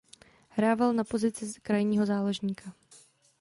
[0.49, 2.73] Hrával na pozici krajního záložníka.